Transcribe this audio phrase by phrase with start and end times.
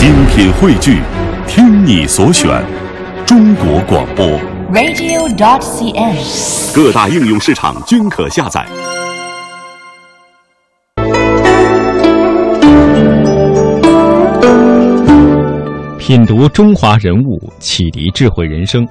[0.00, 1.02] 精品汇聚，
[1.46, 2.50] 听你所选，
[3.26, 4.26] 中国广播。
[4.72, 6.74] radio.dot.cn，。
[6.74, 8.64] 各大应用市场均可下载。
[15.98, 18.88] 品读中华人物，启迪智慧人生。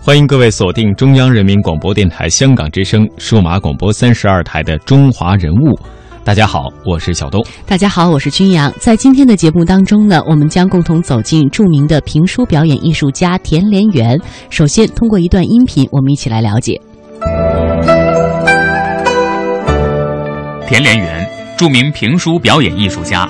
[0.00, 5.76] 欢迎各位锁定中央人民广播电台香港之声数码广播三十二台的《中华人物》。
[6.24, 7.44] 大家好，我是小东。
[7.66, 8.72] 大家好，我是君阳。
[8.80, 14.18] 在今天的节目当中呢，我们将共同走进著名的评书表演艺术家田连元。
[14.48, 16.80] 首先，通过一段音频，我们一起来了解。
[20.66, 23.28] 田连元，著名评书表演艺术家，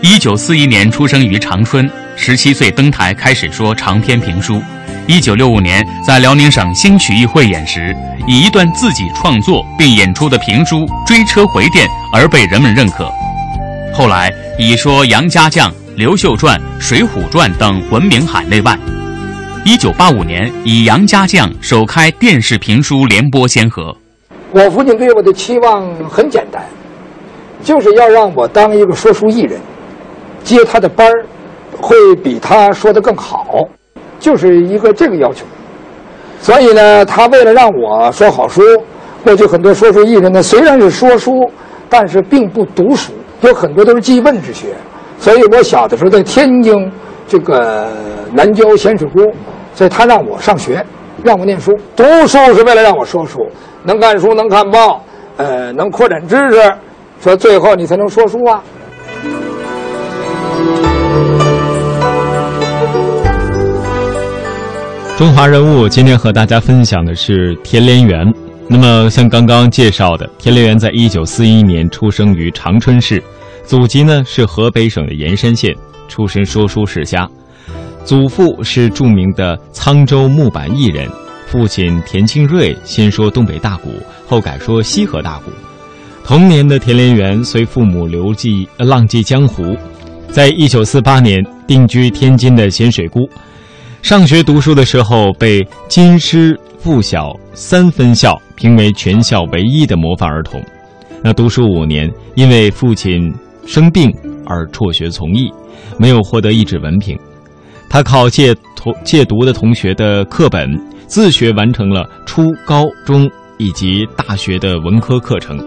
[0.00, 4.62] 一九四一年出生于长春，十七岁登台开始说长篇评书。
[5.08, 7.96] 一九六五年在辽宁省新曲艺汇演时，
[8.26, 13.08] 以一段自己创作并演出的评书《追车回电》而被人们认可。
[13.94, 18.76] 后来以说杨家将、刘秀传、水浒传等闻名海内外。
[19.64, 23.96] 一九八五年以杨家将首开电视评书联播先河。
[24.50, 26.60] 我父亲对我的期望很简单，
[27.62, 29.60] 就是要让我当一个说书艺人，
[30.42, 31.24] 接他的班儿，
[31.80, 33.46] 会比他说的更好，
[34.18, 35.44] 就是一个这个要求。
[36.40, 38.62] 所以呢，他为了让我说好书，
[39.24, 41.50] 过去很多说书艺人呢，虽然是说书，
[41.88, 44.68] 但是并不读书，有很多都是记问之学。
[45.18, 46.92] 所以我小的时候在天津
[47.26, 47.88] 这个
[48.32, 49.20] 南郊咸水沽，
[49.74, 50.84] 所以他让我上学，
[51.24, 51.72] 让我念书。
[51.96, 53.40] 读书是为了让我说书，
[53.82, 55.02] 能看书，能看报，
[55.38, 56.72] 呃，能扩展知识，
[57.20, 58.62] 说最后你才能说书啊。
[65.16, 68.30] 中华人物今天和大家分享的是田连元。
[68.68, 73.22] 那么，像刚刚介绍的，田连元在一九四一年出生于长春市，
[73.64, 75.74] 祖籍呢是河北省的盐山县，
[76.06, 77.26] 出身说书世家。
[78.04, 81.08] 祖父是著名的沧州木板艺人，
[81.46, 83.88] 父亲田庆瑞先说东北大鼓，
[84.26, 85.50] 后改说西河大鼓。
[86.26, 89.74] 童年的田连元随父母流迹浪迹江湖，
[90.28, 93.26] 在一九四八年定居天津的咸水沽。
[94.06, 100.62] 上学读书的时候，被金师附小三分校评为全校唯一的模范儿童。
[101.24, 103.34] 那读书五年，因为父亲
[103.66, 104.08] 生病
[104.46, 105.50] 而辍学从艺，
[105.98, 107.18] 没有获得一纸文凭。
[107.90, 110.70] 他靠借同借读的同学的课本，
[111.08, 113.28] 自学完成了初高中
[113.58, 115.58] 以及大学的文科课程，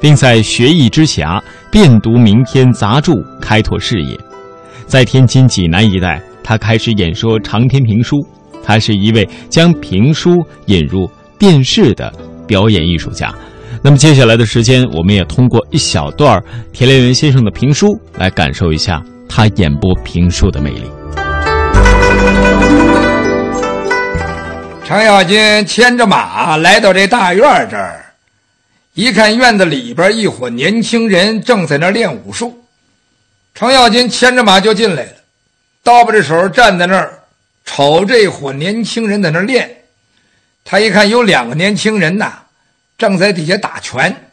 [0.00, 4.16] 并在学艺之暇遍读名篇杂著，开拓视野。
[4.86, 6.22] 在天津济南一带。
[6.48, 8.26] 他开始演说长篇评书，
[8.64, 11.06] 他是一位将评书引入
[11.38, 12.10] 电视的
[12.46, 13.30] 表演艺术家。
[13.82, 16.42] 那么接下来的时间，我们也通过一小段
[16.72, 20.84] 田连元先生的评书，来感受一下他演播评书的魅力。
[24.86, 28.06] 程咬金牵着马来到这大院这儿，
[28.94, 32.56] 一看院子里边一伙年轻人正在那练武术，
[33.54, 35.17] 程咬金牵着马就进来了。
[35.82, 37.18] 刀把着手站在那儿，
[37.64, 39.84] 瞅这伙年轻人在那儿练。
[40.64, 42.42] 他一看有两个年轻人呐，
[42.98, 44.30] 正在底下打拳，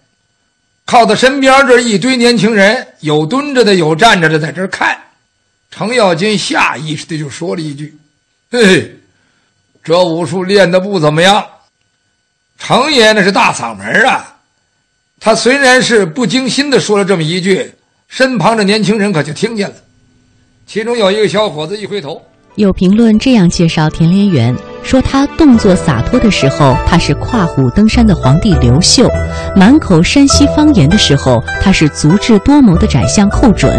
[0.86, 5.00] 靠在身边这一堆年轻人，有蹲着的，有站着的，在这儿看。
[5.72, 7.98] 程咬金下意识的就说了一句
[8.52, 8.98] ：“嘿，
[9.84, 11.46] 这武术练的不怎么样。”
[12.60, 14.38] 程爷那是大嗓门啊，
[15.20, 17.74] 他虽然是不经心的说了这么一句，
[18.08, 19.76] 身旁的年轻人可就听见了。
[20.68, 22.20] 其中有一个小伙子一回头，
[22.56, 29.08] 有评论这样介绍田连元，说他动作洒脱的时候，他是跨虎登山的皇帝刘秀；
[29.56, 33.72] 满口山西方言的时候，他是足智多谋的宰相寇准；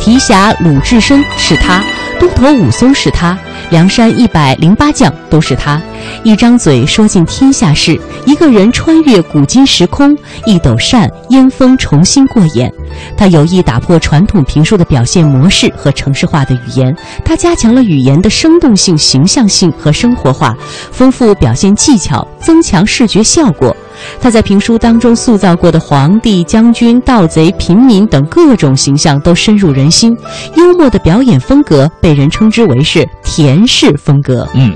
[0.00, 1.84] 提辖鲁智深是他，
[2.18, 3.38] 都头武松是他，
[3.70, 5.80] 梁山一百零八将都是他。
[6.22, 12.72] 一张嘴说尽天下事，一个人穿越古今时空，一斗扇烟风重新过眼。
[13.16, 20.56] 他有意打破传统评书的表现模式和城市化的语言，他加强了语言的生动性、形象性和生活化，
[20.90, 23.76] 丰富表现技巧，增强视觉效果。
[24.20, 30.16] 他在评书当中塑造过的皇帝、将军、盗贼、平民等各种形象都深入人心。
[30.56, 34.48] 幽默的表演风格被人称之为是田氏风格。
[34.54, 34.74] 嗯，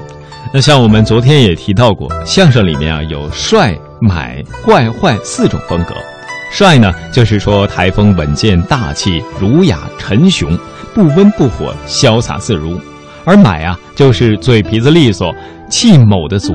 [0.53, 5.95] 那像我们昨天也提到过，相声里面啊有帅、买、怪、坏四种风格。
[6.53, 10.59] 帅呢，就是说台风稳健、大气、儒雅、沉雄，
[10.93, 12.77] 不温不火，潇洒自如；
[13.25, 15.33] 而买啊，就是嘴皮子利索、
[15.71, 16.53] 气某的足，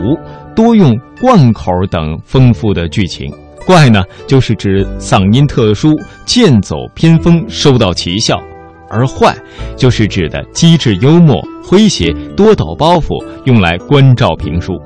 [0.56, 3.32] 多用贯口等丰富的剧情。
[3.66, 5.92] 怪呢，就是指嗓音特殊、
[6.26, 8.40] 剑走偏锋，收到奇效。
[8.88, 9.36] 而坏
[9.76, 14.80] 就是指的机智幽默、诙谐、多抖包袱，用来关照评书。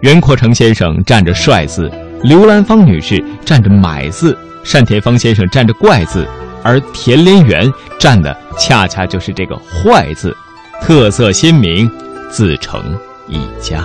[0.00, 1.90] 袁阔成先生站着帅字，
[2.22, 4.38] 刘兰芳女士站着买字，
[4.72, 6.24] 单田芳先生站着怪字，
[6.62, 7.68] 而田连元
[7.98, 10.32] 站的恰恰就是这个坏字，
[10.80, 11.90] 特色鲜明，
[12.30, 12.80] 自成
[13.28, 13.84] 一家。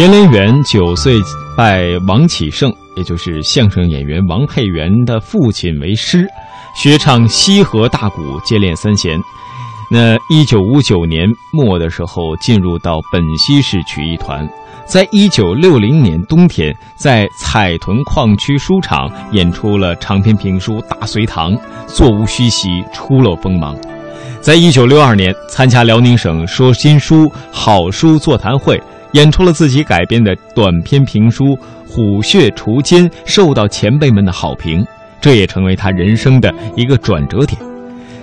[0.00, 1.12] 田连元九岁
[1.54, 6.26] 拜王启胜，也就是相声演员王佩元的父亲为师，
[6.74, 9.20] 学唱西河大鼓，接练三弦。
[9.90, 14.48] 那一九五九年末的时候，进入到本溪市曲艺团，
[14.86, 21.52] 在一九六零年冬天，在彩屯矿区书场演出了长篇评书《大隋唐》，
[21.86, 23.76] 座无虚席，初露锋芒。
[24.40, 28.82] 在一九六二年，参加辽宁省说新书好书座谈会，
[29.12, 31.44] 演出了自己改编的短篇评书
[31.86, 34.84] 《虎穴锄奸》，受到前辈们的好评，
[35.20, 37.60] 这也成为他人生的一个转折点。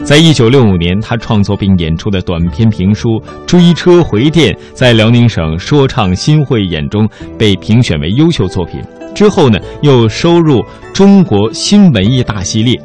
[0.04, 3.10] 在一九六五年，他创作并演出的短篇评书
[3.45, 8.80] 《追车回电》在辽宁省说唱新汇演中被评选为优秀作品。
[9.16, 10.63] 之后呢，又收入
[10.94, 12.80] 中国新文艺大系列。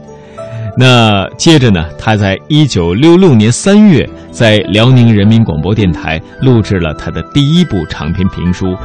[0.75, 8.67] 那接着呢，他在一九六六年三月在辽宁人民广播电台录制了他的第一部长篇评书《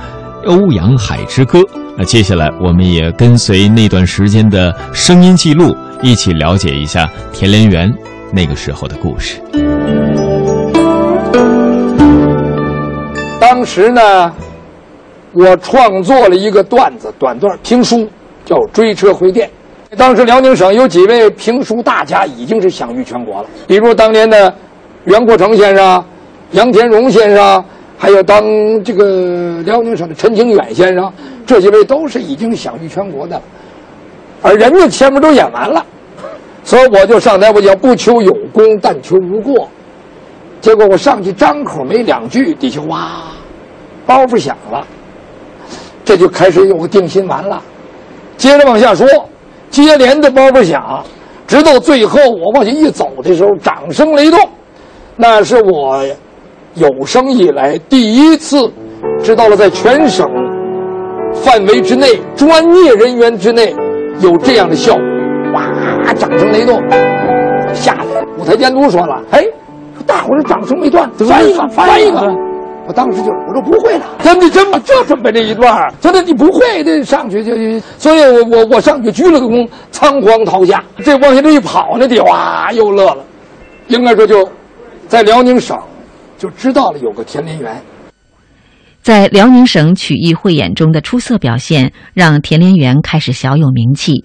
[0.45, 1.59] 欧阳海之歌》。
[1.97, 7.91] 那接下来，我们也跟随那段时间的声音记录，一起了解一下田连元。
[8.33, 9.39] 那个时候的故事。
[13.39, 14.31] 当时呢，
[15.31, 18.07] 我创作了一个段子短段评书，
[18.45, 19.47] 叫《追车回电》。
[19.95, 24.53] 当时辽宁省有几位评书大家已经是享誉全国了，比如当年的
[25.05, 26.03] 袁国成先生、
[26.51, 27.63] 杨天荣先生，
[27.97, 28.43] 还有当
[28.83, 31.11] 这个辽宁省的陈清远先生，
[31.45, 33.41] 这几位都是已经享誉全国的，
[34.41, 35.85] 而人家前面都演完了。
[36.65, 39.69] 所以我就上台，我讲不求有功，但求无过。
[40.59, 43.21] 结果我上去张口没两句，底下哇，
[44.05, 44.85] 包袱响了，
[46.03, 47.63] 这就开始有个定心丸了。
[48.35, 49.07] 接着往下说，
[49.69, 51.03] 接连的包袱响，
[51.45, 54.39] 直到最后我往下一走的时候，掌声雷动。
[55.15, 56.03] 那是我
[56.75, 58.71] 有生以来第一次
[59.23, 60.27] 知道了，在全省
[61.33, 63.75] 范围之内，专业人员之内
[64.19, 65.03] 有这样的效果。
[66.17, 66.81] 掌声雷动，
[67.73, 69.43] 吓得舞台监督说了：“哎，
[70.05, 72.35] 大伙儿掌声没断，翻一个，翻一个。”
[72.87, 77.51] 我当时就我说不会了，真的真就准备这一段真的你不会的上去就，
[77.97, 80.81] 所以我我我上去鞠了个躬，仓皇逃下。
[81.03, 83.23] 这往下这一跑，那地哇又乐了，
[83.87, 84.49] 应该说就
[85.07, 85.77] 在辽宁省
[86.37, 87.81] 就知道了有个田连元，
[89.01, 94.23] 在辽宁省曲艺汇演中的出色表现，让田连元开始小有名气。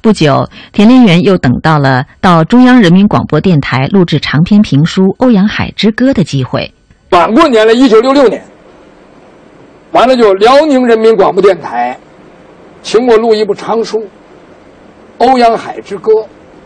[0.00, 6.72] 不久，田连元又等到了到中央人民广播电台录制长篇评书《欧阳海之歌》的机会。
[7.10, 8.42] 晚过年了，一九六六年，
[9.92, 11.98] 完了就辽宁人民广播电台
[12.82, 13.98] 请我录一部长书
[15.16, 16.12] 《欧阳海之歌》。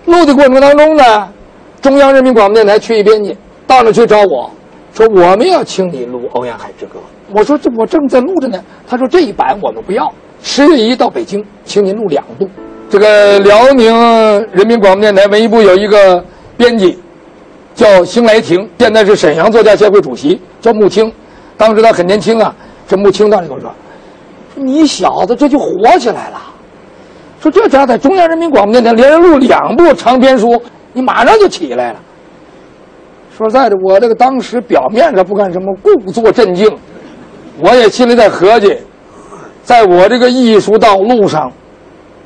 [0.04, 1.32] 录的过程当中呢，
[1.80, 3.36] 中央人民广播电台缺一编辑，
[3.68, 4.50] 到那去找我
[4.92, 6.98] 说：“我们要请你录《欧阳海之歌》。”
[7.32, 12.48] 我说：“这我正在录着呢。”他说：“这一版我们不要，十月一到北京，请您录两部。”
[12.90, 13.94] 这个辽宁
[14.52, 16.22] 人民广播电台文艺部有一个
[16.56, 16.98] 编辑，
[17.74, 21.12] 叫邢来亭，现在是沈阳作家协会主席，叫穆青。
[21.56, 22.54] 当时他很年轻啊，
[22.86, 23.72] 这穆青当时跟我说
[24.54, 26.40] ：“你小子这就火起来了，
[27.40, 30.60] 说这家在中央人民广播电台连着录两部长篇书，
[30.92, 32.00] 你马上就起来了。”
[33.36, 36.70] 说实在的，我这个当时表面上不干什么，故作镇静，
[37.58, 38.76] 我也心里在合计，
[39.62, 41.50] 在我这个艺术道路上。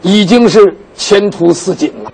[0.03, 2.13] 已经是前途似锦了。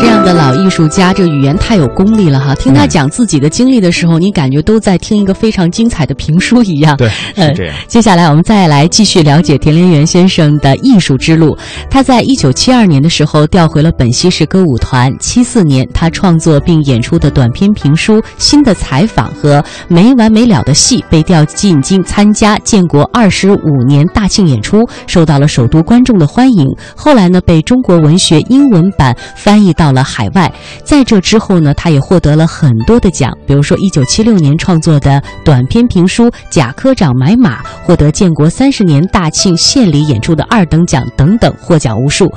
[0.00, 2.54] 这样的老艺术家，这语言太有功力了哈！
[2.54, 6.96] 听他讲自己的经历的时候，你感觉都在听一个非常精彩的评书一样。
[6.96, 7.74] 对，是这样。
[7.88, 11.56] 接下来我们再来继续了解田连元先生的艺术之路。
[11.90, 15.12] 他在一九七二年的时候调回了本溪市歌舞团。
[15.18, 26.68] 七四年，他创作并演出的短篇评书《新的采访》和《没完没了的戏》被调进京参加建国二十五年大庆演出，受到了首都观众的欢迎。
[26.94, 29.87] 后来呢，被中国文学英文版翻译到。
[29.88, 30.52] 到了海外，
[30.84, 42.30] 在这之后呢，他也获得了很多的奖，比如说一九七六年创作的短篇评书《贾科长买马》，获得建国三十年大庆县里演出的二等奖等等，获奖无数。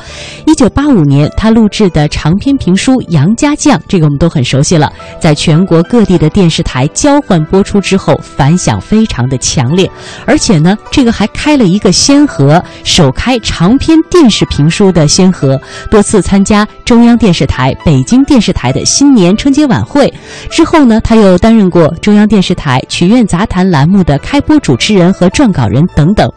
[0.47, 4.89] 一九八五年，他录制的长篇评书《杨家将》，这个我们都很熟悉了，
[5.19, 9.91] 在全国各地的电视台交换播出之后，反响非常的强烈，
[10.25, 17.40] 而且呢，这个还开了一个先河，首开长篇电视评书的先河，多次参加中央电视。
[17.45, 20.11] 台北京电视台的新年春节晚会
[20.49, 26.29] 之后呢，他又担任过中央电视台曲苑杂谈栏目的开播主持人和撰稿人等等。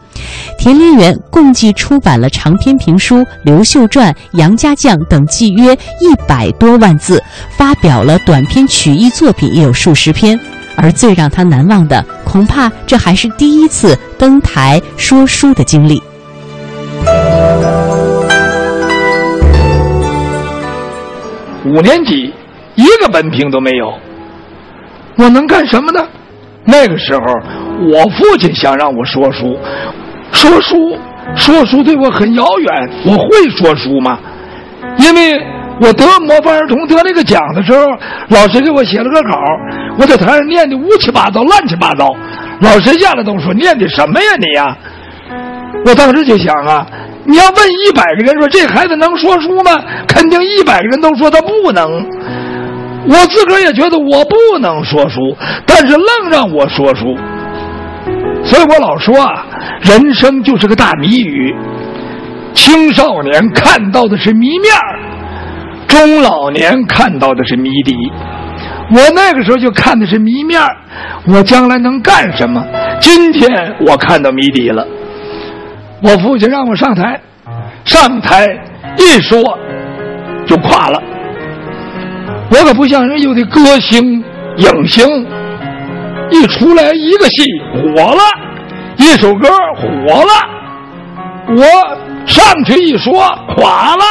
[0.57, 7.17] 田连元共计出版了长篇评书《刘秀传》《杨家将》等，计约一百多万字；
[7.49, 10.39] 发表了短篇曲艺作品也有数十篇。
[10.77, 16.01] 而最让他难忘的，恐怕这还是第一次登台说书的经历。
[21.65, 22.33] 五年级，
[22.75, 23.93] 一个文凭都没有，
[25.17, 26.05] 我能干什么呢？
[26.63, 27.21] 那个时候，
[27.91, 29.57] 我父亲想让我说书，
[30.31, 30.97] 说书，
[31.35, 32.89] 说书对我很遥远。
[33.05, 34.19] 我会说书吗？
[34.97, 35.41] 因为
[35.81, 37.85] 我得模范儿童得那个奖的时候，
[38.29, 39.39] 老师给我写了个稿，
[39.99, 42.15] 我在台上念的乌七八糟、乱七八糟，
[42.61, 44.77] 老师下来都说念的什么呀你呀？
[45.85, 46.85] 我当时就想啊。
[47.25, 49.71] 你要问一百个人说这孩子能说书吗？
[50.07, 52.05] 肯定一百个人都说他不能。
[53.07, 57.15] 我自个儿也觉得我不能说书，但是愣让我说书。
[58.43, 59.45] 所以我老说啊，
[59.81, 61.55] 人生就是个大谜语。
[62.53, 64.71] 青少年看到的是谜面
[65.87, 67.93] 中老年看到的是谜底。
[68.91, 70.61] 我那个时候就看的是谜面
[71.27, 72.63] 我将来能干什么？
[72.99, 74.87] 今天我看到谜底了。
[76.01, 77.19] 我父亲让我上台，
[77.83, 78.47] 上台
[78.97, 79.39] 一说
[80.45, 81.01] 就垮了。
[82.51, 84.23] 我可不像人有的歌星、
[84.57, 85.25] 影星，
[86.29, 88.21] 一出来一个戏火了，
[88.97, 90.31] 一首歌火了，
[91.49, 91.63] 我
[92.27, 93.13] 上去一说
[93.57, 94.03] 垮了。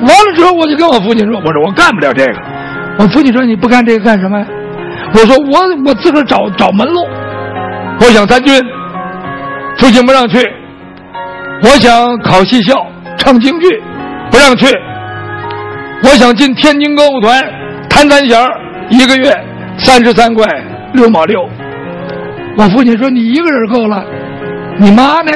[0.00, 2.32] 完了之后，我就跟我父亲说：“我说我干不了这个。”
[2.98, 4.46] 我父亲说：“你不干这个干什么呀？”
[5.14, 7.06] 我说：“我我自个儿找找门路，
[8.00, 8.60] 我想参军。”
[9.78, 10.38] 父亲不让去，
[11.62, 12.86] 我想考戏校
[13.18, 13.82] 唱京剧，
[14.30, 14.66] 不让去。
[16.02, 17.42] 我想进天津歌舞团
[17.88, 18.38] 弹三弦，
[18.90, 19.32] 一个月
[19.78, 20.46] 三十三块
[20.92, 21.48] 六毛六。
[22.56, 24.04] 我父亲说：“你一个人够了，
[24.78, 25.32] 你妈呢？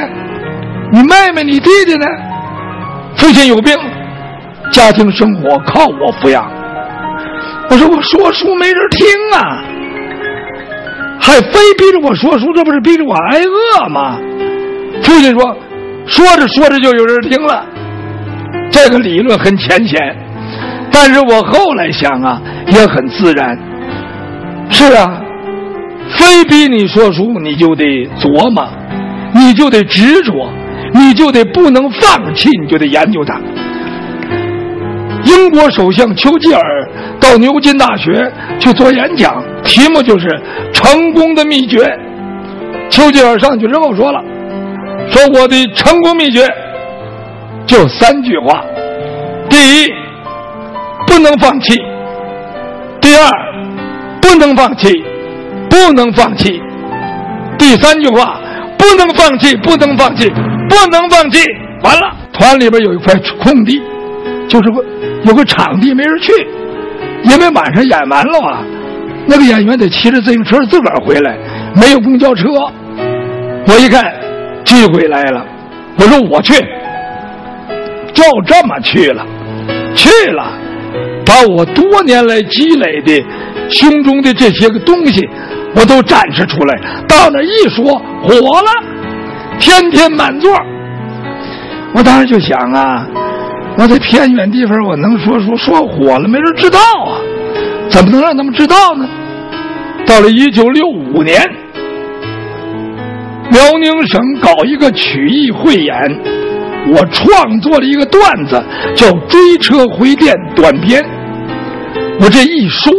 [0.92, 2.06] 你妹妹、你弟弟呢？”
[3.16, 3.76] 父亲有病，
[4.70, 6.50] 家庭生活靠我抚养。
[7.68, 9.62] 我说：“我说书没人听啊。”
[11.20, 14.18] 还非逼着我说书，这不是逼着我挨饿吗？
[15.02, 15.56] 父亲说
[16.06, 17.64] ：“说着说着就有人听了。”
[18.70, 19.98] 这个理论很浅显，
[20.90, 23.58] 但是我后来想啊，也很自然。
[24.70, 25.20] 是啊，
[26.08, 27.84] 非逼你说书，你就得
[28.20, 28.68] 琢磨，
[29.34, 30.32] 你就得执着，
[30.94, 33.40] 你就得不能放弃，你就得研究它。
[35.24, 36.62] 英国首相丘吉尔
[37.20, 39.42] 到牛津大学去做演讲。
[39.70, 40.28] 题目就是
[40.72, 41.78] 成功的秘诀。
[42.90, 44.20] 丘吉尔上去之后说了
[45.12, 46.44] ：“说我的成功秘诀
[47.66, 48.64] 就三句话：
[49.48, 49.88] 第一，
[51.06, 51.76] 不能放弃；
[53.00, 53.30] 第二，
[54.20, 55.04] 不能放弃，
[55.70, 56.60] 不能放弃；
[57.56, 58.40] 第三句话，
[58.76, 60.28] 不能放弃，不能放弃，
[60.68, 61.46] 不能放弃。
[61.84, 63.80] 完了，团里边有一块空地，
[64.48, 64.68] 就是
[65.22, 66.32] 有个场地没人去，
[67.22, 68.64] 因为晚上演完了嘛。”
[69.26, 71.36] 那个演员得骑着自行车自个儿回来，
[71.74, 72.48] 没有公交车。
[73.66, 74.12] 我一看，
[74.64, 75.44] 机会来了，
[75.98, 76.54] 我说我去，
[78.12, 79.24] 就这么去了，
[79.94, 80.52] 去了，
[81.24, 83.24] 把我多年来积累的
[83.68, 85.28] 胸中的这些个东西，
[85.76, 86.80] 我都展示出来。
[87.06, 87.84] 到那一说，
[88.22, 88.70] 火了，
[89.58, 90.50] 天天满座。
[91.92, 93.06] 我当时就想啊，
[93.76, 97.20] 我在偏远地方，我能说说说火了，没人知道啊。
[97.90, 99.08] 怎么能让他们知道呢？
[100.06, 101.40] 到了一九六五年，
[103.50, 105.94] 辽宁省搞一个曲艺汇演，
[106.94, 108.62] 我创作了一个段子，
[108.94, 111.04] 叫《追车回电》短篇。
[112.20, 112.92] 我这一说，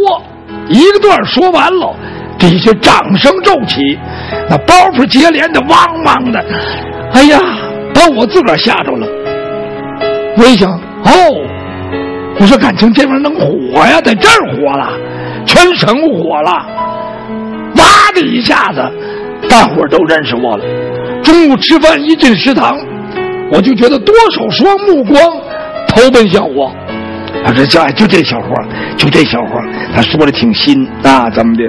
[0.68, 1.94] 一个段说完了，
[2.38, 3.98] 底下掌声骤起，
[4.48, 6.44] 那包袱接连的汪汪的，
[7.12, 7.38] 哎呀，
[7.94, 9.06] 把我自个儿吓着了。
[10.38, 11.10] 我一想，哦，
[12.42, 14.90] 我说感情这玩意儿能火呀，在这儿火了，
[15.46, 16.50] 全省火了，
[17.76, 18.82] 哇的一下子，
[19.48, 20.64] 大伙儿都认识我了。
[21.22, 22.76] 中午吃饭一进食堂。
[23.52, 25.22] 我就觉得多少双目光
[25.86, 26.74] 投奔向我，
[27.44, 28.48] 他说：“就就这小伙
[28.96, 29.50] 就这小伙
[29.94, 31.62] 他说的挺新啊，怎么的？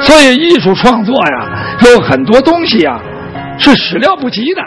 [0.00, 3.00] 所以艺术创作呀，有很多东西呀，
[3.58, 4.62] 是始料不及的。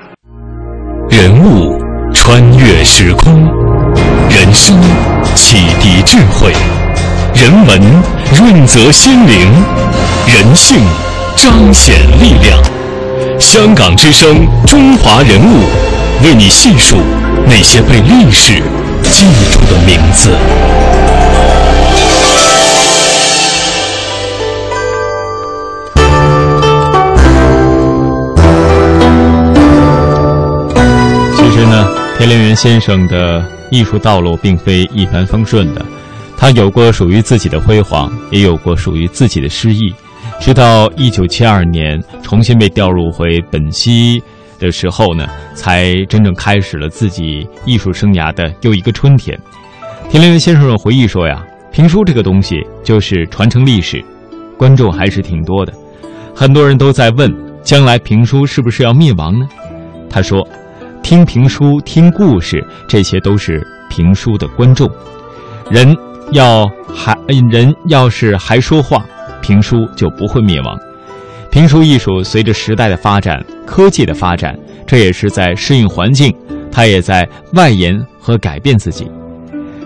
[1.09, 1.79] 人物
[2.13, 3.49] 穿越时空，
[4.29, 4.79] 人生
[5.35, 6.53] 启迪智慧，
[7.33, 7.81] 人文
[8.35, 9.51] 润泽心灵，
[10.27, 10.77] 人性
[11.35, 12.59] 彰显力量。
[13.39, 15.63] 香港之声，中华人物。
[16.23, 16.95] 为你细数
[17.45, 18.63] 那些被历史
[19.11, 20.29] 记住的名字。
[31.35, 31.85] 其实呢，
[32.17, 35.85] 田连元先生的艺术道路并非一帆风顺的，
[36.37, 39.93] 他有过属于自己的辉煌，也有过属于自己的失意。
[40.39, 44.21] 直到一九七二年，重新被调入回本溪。
[44.57, 49.37] 的时候呢，才真正开始了自己艺术生涯的又一个春天。
[50.09, 54.01] 田连元先生回忆说呀：“评书这个东西就是传承历史，
[54.57, 55.73] 观众还是挺多的。
[56.33, 57.29] 很多人都在问，
[57.63, 59.45] 将来评书是不是要灭亡呢？”
[60.09, 60.39] 他说
[61.05, 64.89] ：“听评书、听故事，这些都是评书的观众。
[65.69, 65.95] 人
[66.31, 67.15] 要还
[67.51, 69.05] 人要是还说话，
[69.39, 70.75] 评书就不会灭亡。”
[71.51, 74.57] 评书艺术随着时代的发展、科技的发展，
[74.87, 76.35] 这也是在适应环境，
[76.71, 79.07] 它也在外延和改变自己。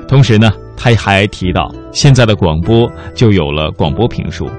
[0.08, 4.50] 同时呢，他还提到，现在的广播就有了广播评书，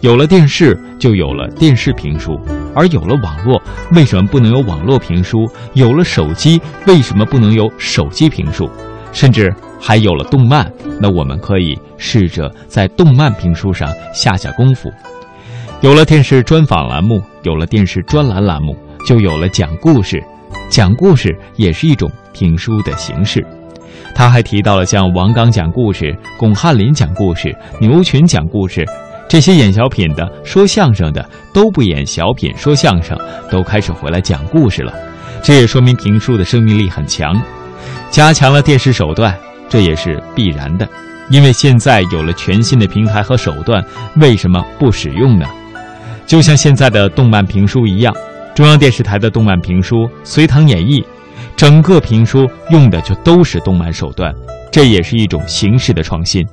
[0.00, 2.40] 有了电视就有了电视评书，
[2.74, 3.60] 而有了网络，
[3.92, 5.46] 为什么不能有网络评书？
[5.74, 8.70] 有了手机，为什么不能有手机评书？
[9.12, 14.90] 甚至还有了动漫，那我们可以试着在动漫评书上下下功夫。
[15.82, 18.74] 有了电视专访栏目，有了电视专栏栏目，
[19.06, 20.22] 就有了讲故事。
[20.70, 23.44] 讲故事也是一种评书的形式。
[24.14, 28.84] 他还提到了像王刚讲故事、巩汉林讲故事、牛群讲故事，
[29.30, 33.16] 这些演小品的、说相声的都不演小品、说相声，
[33.48, 34.92] 都开始回来讲故事了。
[35.40, 37.40] 这也说明评书的生命力很强。
[38.10, 39.32] 加强了电视手段，
[39.68, 40.88] 这也是必然的，
[41.30, 43.80] 因为现在有了全新的平台和手段，
[44.16, 45.46] 为什么不使用呢？
[46.26, 48.12] 就像现在的动漫评书一样，
[48.52, 51.00] 中央电视台的动漫评书《隋唐演义》，
[51.54, 54.34] 整个评书用的就都是动漫手段，
[54.70, 56.46] 这也是一种形式的创新。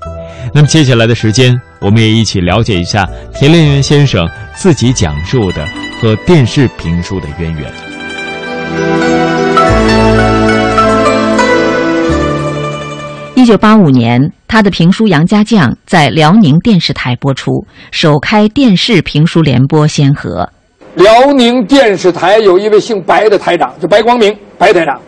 [0.54, 5.66] 那么接下来的时间，我们也一起了解一下田连元先生自己讲述的
[6.02, 7.72] 和电视评书的渊源。
[13.36, 20.50] 一九八五年，他的评书《杨家将》在辽宁电视台播出，首开电视评书联播先河。
[20.96, 25.00] 辽宁电视台有一位姓白的台长，就白光明，白台长，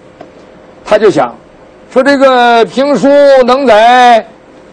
[0.86, 1.36] 他就想
[1.92, 3.08] 说：“这个评书
[3.48, 4.24] 能在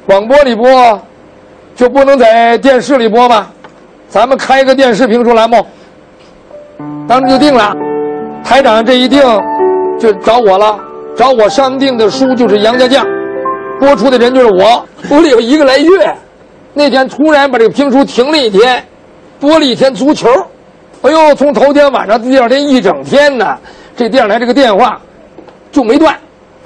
[0.06, 1.00] 广播里播，
[1.74, 3.46] 就不能在电视里播吗？
[4.08, 5.64] 咱们开个电视评书栏目。”
[7.08, 7.74] 当时就定了，
[8.44, 9.22] 台长这一定
[9.98, 10.78] 就找我了，
[11.16, 13.02] 找我商定的书就是《杨家将》。
[13.80, 16.14] 播出的人就是我，播了有一个来月，
[16.74, 18.84] 那天突然把这个评书停了一天，
[19.40, 20.28] 播了一天足球，
[21.00, 23.56] 哎呦，从头天晚上第二天一整天呢，
[23.96, 25.00] 这电视台这个电话
[25.70, 26.14] 就没断，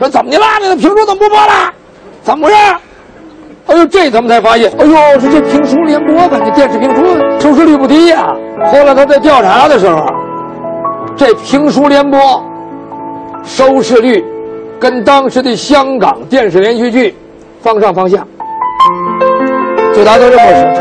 [0.00, 0.46] 说怎么的了？
[0.62, 1.70] 那个评书怎么不播了？
[2.22, 2.58] 怎么回事？
[3.66, 7.04] 哎呦，这咱们才发现，哎呦，说这评书联播吧，这电视评书
[7.38, 8.34] 收视率不低呀。
[8.72, 10.02] 后来他在调查的时候，
[11.14, 12.18] 这评书联播
[13.44, 14.24] 收视率。
[14.80, 17.14] 跟当时的香港电视连续剧
[17.60, 18.26] 方上方下，
[19.94, 20.80] 就达到这么个程度。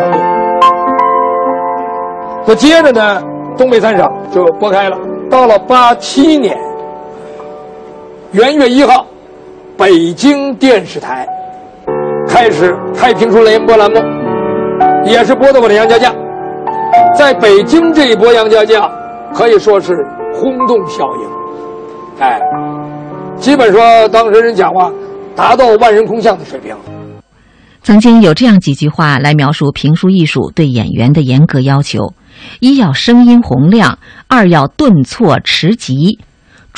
[2.45, 3.21] 那接着呢，
[3.57, 4.97] 东北三省就拨开了。
[5.29, 6.57] 到了八七年
[8.31, 9.07] 元月一号，
[9.75, 11.27] 北京电视台
[12.27, 13.97] 开始开评书联播栏目，
[15.03, 16.13] 也是播的我的《杨家将》。
[17.17, 18.83] 在北京这一波《杨家将》
[19.33, 19.95] 可以说是
[20.31, 22.39] 轰动效应，哎。
[23.37, 24.91] 基本说，当时人讲话
[25.35, 26.75] 达到万人空巷的水平。
[27.81, 32.13] 曾经有这样几句话来描述评书艺术对演员的严格要求：
[32.59, 36.19] 一要声音洪亮，二要顿挫迟急。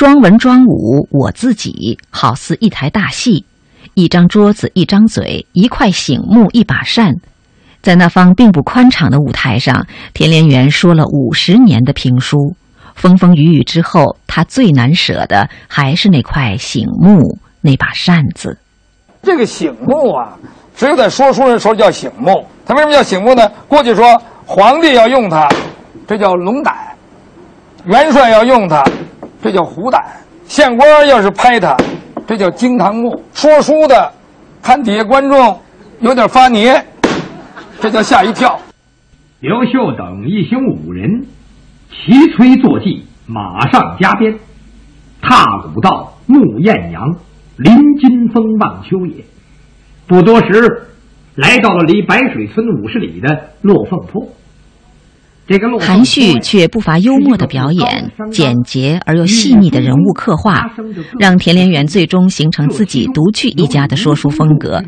[0.02, 3.46] 装文装武，我自己好似一台大戏，
[3.94, 7.14] 一张桌子，一张嘴，一块醒目，一把扇。
[7.84, 12.56] 在那方并不宽敞的舞台上，田连元说了五十年的评书，
[12.96, 18.58] 风风雨雨之后，他最难舍的还是那块醒目，那把扇子。
[19.22, 20.34] 这个醒目啊，
[20.76, 22.44] 只有在说书人说叫醒目。
[22.66, 23.48] 他为什么叫醒目呢？
[23.68, 25.48] 过去说皇帝要用它，
[26.08, 26.74] 这叫龙胆；
[27.86, 28.84] 元帅要用它，
[29.42, 30.00] 这叫虎胆；
[30.46, 31.76] 县官要是拍他，
[32.28, 33.24] 这叫惊堂木。
[33.34, 34.12] 说书的
[34.62, 35.60] 看底下观众
[36.00, 36.86] 有点发黏。
[37.80, 38.60] 这叫吓一跳。
[39.40, 41.26] 刘秀等一行五人，
[41.90, 44.38] 齐催坐骑，马上加鞭，
[45.20, 47.16] 踏古道，牧艳阳，
[47.58, 49.26] 临金峰望秋野。
[50.06, 50.84] 不多时，
[51.34, 54.28] 来到了离白水村五十里的落凤坡。
[55.52, 60.72] 这个含蓄却不乏幽默的表演，简洁而又细腻的人物刻画，
[61.20, 64.82] 让田连元最终形成自己独具一家的说书风格。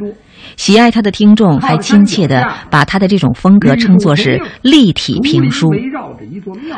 [0.55, 5.69] 喜爱他的听众还亲切地把他的这种风格称作是立体评书。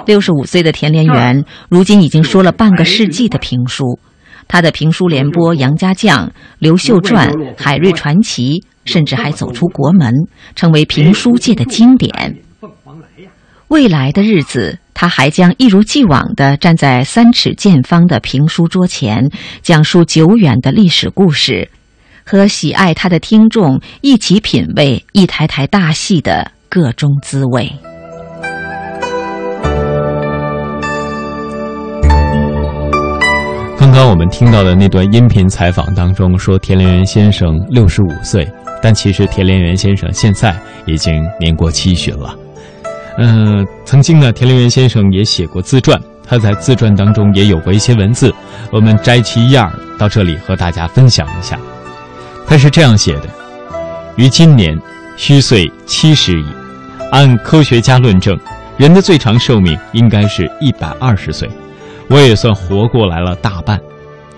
[0.08, 4.00] 六十五岁的田连元，如今已经说了半个世纪的评书，
[4.48, 6.26] 他的评书联播《杨家将》
[6.58, 10.12] 《刘秀传》《海瑞传奇》，甚至还走出国门，
[10.56, 12.38] 成为评书界的经典。
[13.70, 19.30] 未来的日子，他还将一如既往地站在三尺见方的评书桌前，
[19.62, 21.70] 讲述久远的历史故事。
[22.24, 27.72] 和喜爱他的听众一起品味一台台大戏的各种滋味。
[33.78, 38.48] 刚刚我们听到的那段音频采访当中说，田连元先生六十五岁，
[38.82, 42.36] 但其实田连元先生现在已经年过七旬了。
[43.18, 48.34] 嗯，曾经呢，田连元先生也写过自传，他在自传当中也有过一些文字，
[48.72, 51.58] 我们摘其一二到这里和大家分享一下。
[52.46, 53.30] 他是这样写的
[54.18, 54.78] ：“于今年，
[55.16, 56.46] 虚岁七十矣。
[57.12, 58.38] 按科学家论证，
[58.78, 61.50] 人的最长寿命应该是一百二十岁。
[62.10, 63.80] 我也算活过来了大半。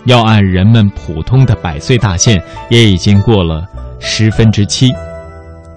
[0.05, 3.65] 要按人们普通的百岁大限，也已经过了
[3.99, 4.91] 十分之七。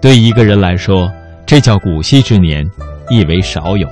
[0.01, 1.11] 对一个人来说，
[1.45, 2.65] 这叫古稀之年，
[3.11, 3.87] 亦为少有。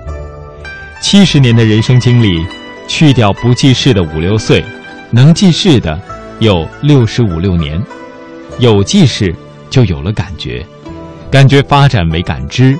[1.03, 2.47] 七十年的人生经历，
[2.87, 4.65] 去掉不记事的五六岁，
[5.11, 6.01] 能记事的
[6.39, 7.79] 有六十五六年。”
[8.59, 9.33] 有记事，
[9.71, 10.67] 就有了感觉，
[11.31, 12.77] 感觉发展为感知，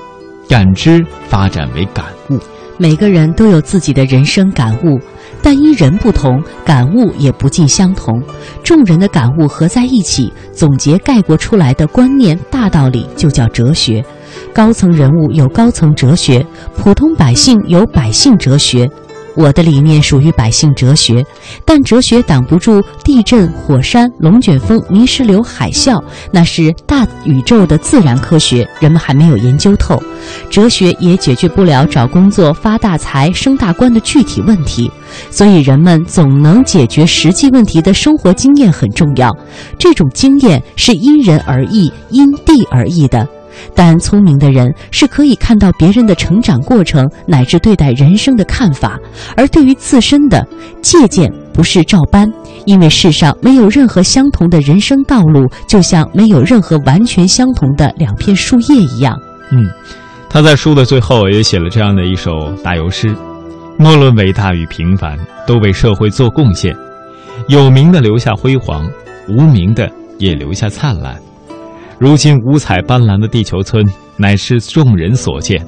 [0.49, 2.37] 感知发展为感悟。
[2.77, 4.99] 每个人都有自己的人生感悟，
[5.41, 8.21] 但因人不同，感悟也不尽相同。
[8.61, 14.03] 众人的感悟合在一起，总结概括出来的观念大道理，就叫哲学。
[14.53, 18.89] 高层人物有高层哲学，普通百姓有百姓哲学。
[19.35, 21.23] 我的理念属于百姓哲学，
[21.63, 30.01] 但哲学挡不住地震、火山、龙卷风、泥石流、海啸，那是大宇宙的自然科学，人们还没有研究透。
[30.49, 34.91] 哲学也解决不了找工作、发大财、升大官的具体问题，
[35.29, 39.31] 所以人们总能解决实际问题的生活经验很重要。
[39.77, 43.25] 这种经验是因人而异、因地而异的。
[43.75, 48.97] 但聪明的人是可以看到别人的成长过程，乃至对待人生的看法，
[49.35, 50.45] 而对于自身的
[50.81, 52.31] 借鉴不是照搬，
[52.65, 59.17] 因为世上没有任何相同的人生道路，就像没有任何完全相同的两片树叶一样。
[59.51, 59.67] 嗯，
[60.29, 63.15] 他在书的最后也写了这样的一首打油诗：
[63.77, 66.75] 莫论伟大与平凡，都为社会做贡献，
[67.47, 68.87] 有名的留下辉煌，
[69.27, 71.15] 无名的也留下灿烂。
[71.99, 73.85] 如今五彩斑斓的地球村，
[74.15, 75.61] 乃是众人所见。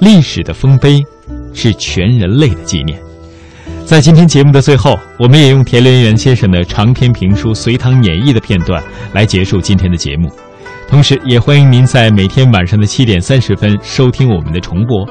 [0.00, 1.00] 历史的丰碑，
[1.54, 3.00] 是全人类的纪念。
[3.84, 10.28] 在今天节目的最后，我们也用田连元先生的长篇评书《隋唐演义》的片段来结束今天的节目。
[10.88, 15.08] 同时，也欢迎您在每天晚上的七点三十分收听我们的重播。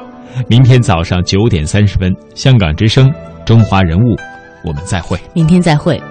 [0.49, 3.09] 明天早上九点三十分，香港之声
[3.45, 4.15] 《中华人物》，
[4.65, 5.17] 我们再会。
[5.33, 6.01] 明天再会。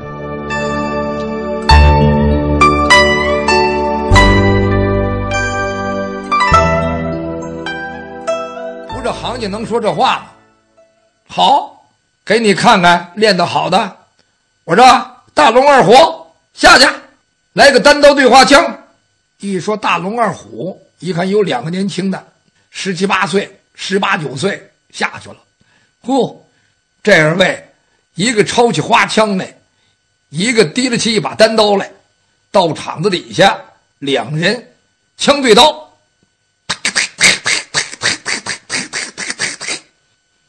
[9.36, 10.26] 行家能说这话吗？
[11.28, 11.86] 好，
[12.24, 13.96] 给你看看练得好的。
[14.64, 14.84] 我说
[15.34, 15.92] 大龙二虎
[16.54, 16.88] 下去，
[17.52, 18.78] 来个单刀对话枪。
[19.40, 22.26] 一说大龙二虎，一看有两个年轻的，
[22.70, 25.36] 十七八岁、十八九岁下去了。
[26.00, 26.42] 呼，
[27.02, 27.62] 这二位，
[28.14, 29.54] 一个抄起花枪来，
[30.30, 31.90] 一个提了起一把单刀来，
[32.50, 33.60] 到场子底下，
[33.98, 34.72] 两人
[35.18, 35.85] 枪对刀。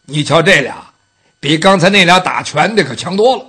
[0.10, 0.76] 你瞧这俩，
[1.38, 3.46] 比刚才那俩打拳的可强多了。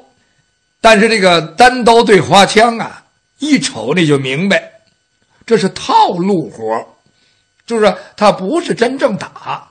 [0.81, 3.01] 但是这个单刀对花枪啊，
[3.39, 4.71] 一瞅你就明白，
[5.47, 6.85] 这是套路活
[7.65, 9.69] 就是他不是真正打，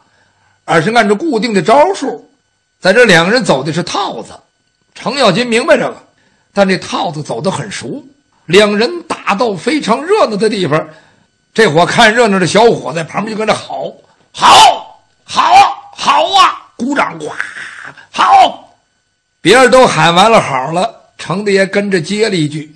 [0.63, 2.29] 而是按照固定的招数，
[2.79, 4.31] 在这两个人走的是套子。
[4.95, 5.97] 程咬金明白这个，
[6.53, 8.01] 但这套子走得很熟。
[8.45, 10.87] 两人打到非常热闹的地方，
[11.53, 17.35] 这伙看热闹的小伙在旁边就搁那吼：“好，好，好啊！”鼓掌，哗，
[18.11, 18.77] 好！
[19.41, 22.75] 别人都喊完了好了，程大爷跟着接了一句：“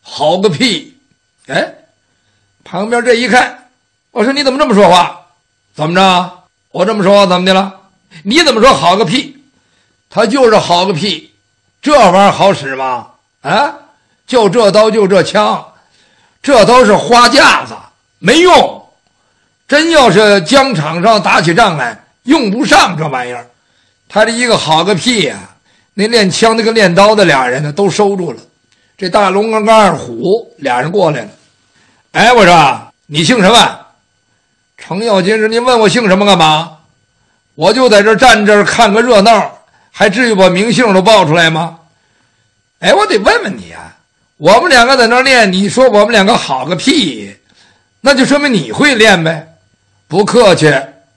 [0.00, 0.96] 好个屁！”
[1.48, 1.74] 哎，
[2.62, 3.68] 旁边这一看，
[4.12, 5.20] 我说你怎么这么说话？
[5.74, 6.44] 怎么着？
[6.70, 7.72] 我这么说话怎么的了？
[8.22, 9.36] 你怎么说好个屁？
[10.08, 11.34] 他就是好个屁，
[11.82, 13.08] 这玩意儿好使吗？
[13.42, 13.74] 啊？
[14.26, 15.72] 就这刀，就这枪，
[16.42, 17.74] 这都是花架子，
[18.18, 18.88] 没用。
[19.66, 23.46] 真要是疆场上打起仗来，用不上这玩意儿。
[24.08, 25.38] 他这一个好个屁呀！
[25.94, 28.38] 那练枪的跟练刀的俩人呢，都收住了。
[28.96, 31.28] 这大龙跟二虎俩人过来了。
[32.12, 33.78] 哎，我说你姓什么？
[34.76, 36.78] 程咬金说：“您问我姓什么干嘛？
[37.54, 39.58] 我就在这站这儿看个热闹，
[39.90, 41.78] 还至于把名姓都报出来吗？”
[42.80, 43.96] 哎，我得问问你啊。
[44.36, 47.34] 我们两个在那练，你说我们两个好个屁，
[48.00, 49.54] 那就说明你会练呗。
[50.08, 50.72] 不客气，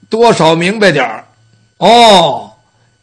[0.10, 1.26] 多少明白点儿。
[1.78, 2.52] 哦，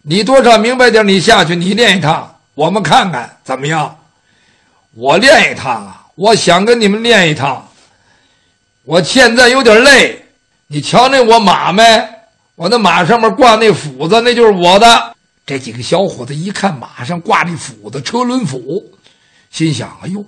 [0.03, 3.97] 你多少明白点你下去，你练一趟，我们看看怎么样。
[4.93, 7.69] 我练一趟啊，我想跟你们练一趟。
[8.85, 10.25] 我现在有点累，
[10.67, 11.83] 你瞧那我马没？
[12.55, 15.15] 我那马上面挂那斧子，那就是我的。
[15.47, 18.85] 这几个小伙子一看马上挂那斧子，车轮斧。
[19.51, 20.25] 心想：“哎呦，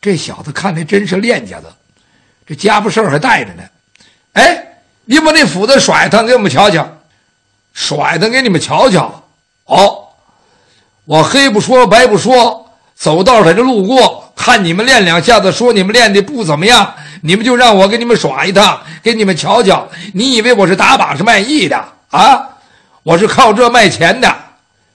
[0.00, 1.66] 这小子看来真是练家子，
[2.46, 3.62] 这家伙事儿还带着呢。
[4.32, 4.64] 哎，
[5.04, 6.86] 你把那斧子甩他，给我们瞧瞧，
[7.74, 9.22] 甩他给你们瞧瞧。
[9.64, 10.08] 哦，
[11.04, 19.88] 我黑不说白不说，走道在这路过，看你们练两下子，说你们练的不怎么样，你们就让我给你们耍一趟，给你们瞧瞧。
[20.14, 22.48] 你以为我是打把式卖艺的啊？
[23.02, 24.32] 我是靠这卖钱的，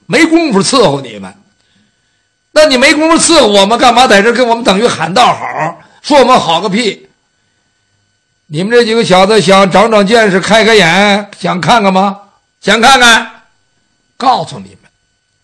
[0.05, 1.33] 没工夫伺候你们。”
[2.53, 5.77] 那你没工夫伺候我们，干嘛在这跟我们等于喊道好？
[6.01, 7.06] 说我们好个屁！
[8.49, 12.17] 你们这几个小子想长长见识、开开眼，想看看吗？
[12.61, 13.29] 想看看？
[14.15, 14.89] 告诉你们，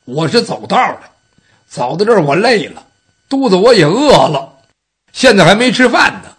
[0.05, 1.01] 我是走道的，
[1.67, 2.81] 走到这儿我累了，
[3.27, 4.49] 肚子我也饿了，
[5.11, 6.29] 现在还没吃饭呢。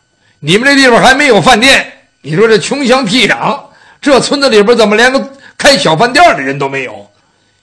[0.41, 3.61] 你们这地方还没有饭店，你说这穷乡僻壤，
[4.01, 7.11] 这村子里边怎么连个开小饭店的人都没有？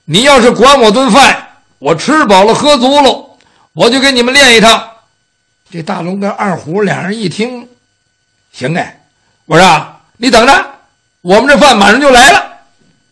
[0.06, 1.48] 你要是管我顿饭。
[1.80, 3.26] 我吃饱了喝足了，
[3.74, 4.88] 我就给你们练一趟。
[5.72, 7.68] 这大龙跟二虎两人一听，
[8.52, 9.02] 行哎，
[9.46, 10.66] 我说你等着，
[11.22, 12.48] 我们这饭马上就来了。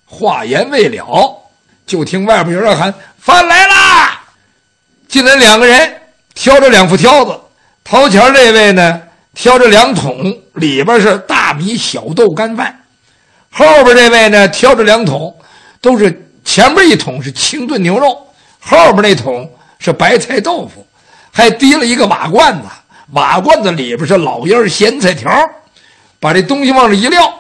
[0.06, 1.42] 话言未了，
[1.86, 4.22] 就听外边有人喊：“饭来啦！”
[5.08, 6.02] 进来两个人，
[6.34, 7.40] 挑着两副挑子。
[7.84, 9.02] 头前这位呢，
[9.34, 12.80] 挑着两桶，里边是大米小豆干饭。
[13.52, 15.36] 后边这位呢，挑着两桶，
[15.82, 18.28] 都是前面一桶是清炖牛肉。
[18.60, 20.86] 后边那桶是白菜豆腐，
[21.32, 22.68] 还提了一个瓦罐子，
[23.12, 25.32] 瓦罐子里边是老烟咸菜条，
[26.20, 27.34] 把这东西往这一撂，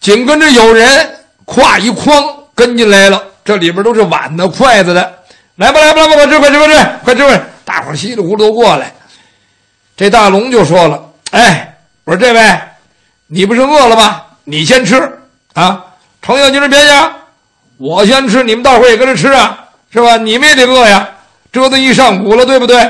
[0.00, 2.12] 紧跟着有人挎一筐
[2.54, 5.18] 跟进来了，这里边都是碗的、筷子的，
[5.56, 7.42] 来吧来吧来吧，快吃快吃快吃快吃快！
[7.64, 8.94] 大伙稀里糊涂都过来，
[9.96, 12.60] 这大龙就说了：“哎，我说这位，
[13.26, 14.22] 你不是饿了吗？
[14.44, 14.96] 你先吃
[15.54, 15.84] 啊！
[16.22, 17.12] 程咬金说别呀，
[17.78, 20.16] 我先吃，你们大伙也跟着吃啊！”是吧？
[20.16, 21.08] 你们也得饿呀，
[21.50, 22.88] 折腾一上午了，对不对？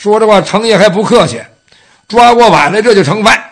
[0.00, 1.42] 说着话，程爷还不客气，
[2.06, 3.42] 抓过碗来，这就盛饭。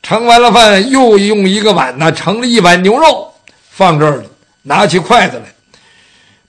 [0.00, 3.34] 盛完了饭，又用一个碗呢盛了一碗牛肉，
[3.68, 4.24] 放这儿了。
[4.62, 5.44] 拿起筷子来，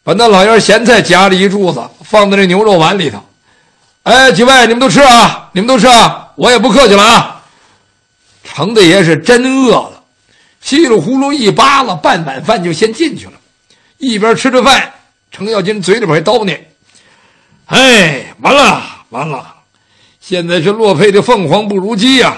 [0.03, 3.19] 把那老爷咸菜夹了一柱子，放在这牛肉碗里头。
[4.03, 5.49] 哎，几位，你们都吃啊！
[5.51, 6.29] 你们都吃啊！
[6.35, 7.43] 我也不客气了啊！
[8.43, 10.03] 程大爷是真饿了，
[10.61, 13.33] 稀里呼噜一扒拉，半碗饭就先进去了，
[13.97, 14.93] 一边吃着饭。
[15.31, 16.63] 程咬金嘴里边还叨念
[17.65, 19.55] ：“哎，完了完了，
[20.19, 22.35] 现在是落配的凤凰不如鸡呀！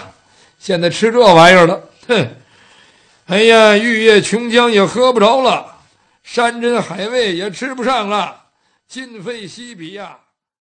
[0.59, 2.27] 现在吃这玩意儿了，哼！
[3.27, 5.65] 哎呀，玉液琼浆也喝不着了，
[6.21, 8.35] 山珍海味也吃不上了，
[8.89, 10.17] 今非昔比呀！”